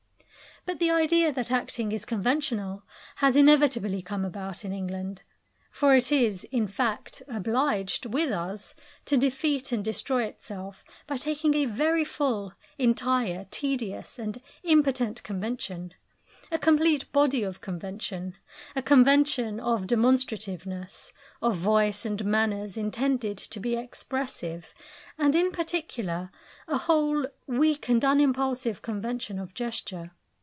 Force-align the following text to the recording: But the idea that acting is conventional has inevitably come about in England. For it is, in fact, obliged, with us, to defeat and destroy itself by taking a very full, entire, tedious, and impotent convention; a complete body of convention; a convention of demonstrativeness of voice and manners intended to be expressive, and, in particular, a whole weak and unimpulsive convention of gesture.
But 0.63 0.77
the 0.77 0.91
idea 0.91 1.33
that 1.33 1.49
acting 1.49 1.91
is 1.91 2.05
conventional 2.05 2.83
has 3.15 3.35
inevitably 3.35 4.03
come 4.03 4.23
about 4.23 4.63
in 4.63 4.71
England. 4.71 5.23
For 5.71 5.95
it 5.95 6.11
is, 6.11 6.43
in 6.51 6.67
fact, 6.67 7.23
obliged, 7.27 8.05
with 8.05 8.31
us, 8.31 8.75
to 9.05 9.17
defeat 9.17 9.71
and 9.71 9.83
destroy 9.83 10.25
itself 10.25 10.83
by 11.07 11.17
taking 11.17 11.55
a 11.55 11.65
very 11.65 12.05
full, 12.05 12.53
entire, 12.77 13.47
tedious, 13.49 14.19
and 14.19 14.39
impotent 14.61 15.23
convention; 15.23 15.95
a 16.51 16.59
complete 16.59 17.11
body 17.11 17.41
of 17.41 17.59
convention; 17.59 18.35
a 18.75 18.83
convention 18.83 19.59
of 19.59 19.87
demonstrativeness 19.87 21.11
of 21.41 21.55
voice 21.55 22.05
and 22.05 22.23
manners 22.23 22.77
intended 22.77 23.39
to 23.39 23.59
be 23.59 23.75
expressive, 23.75 24.75
and, 25.17 25.35
in 25.35 25.51
particular, 25.51 26.29
a 26.67 26.77
whole 26.77 27.25
weak 27.47 27.89
and 27.89 28.05
unimpulsive 28.05 28.83
convention 28.83 29.39
of 29.39 29.55
gesture. 29.55 30.11